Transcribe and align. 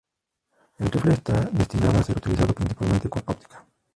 El 0.79 0.89
rifle 0.89 1.13
está 1.13 1.33
destinado 1.51 1.99
a 1.99 2.03
ser 2.03 2.17
utilizado 2.17 2.53
principalmente 2.55 3.07
con 3.07 3.21
óptica. 3.27 3.67